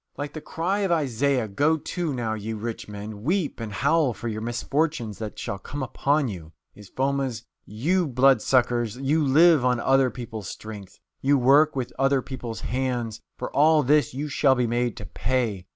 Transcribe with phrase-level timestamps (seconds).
[0.17, 4.27] Like the cry of Isaiah, "Go to, now, ye rich men, weep and howl for
[4.27, 8.97] your misfortunes that shall come upon you," is Foma's: "You blood suckers!
[8.97, 13.21] You live on other people's strength; you work with other people's hands!
[13.37, 15.67] For all this you shall be made to pay!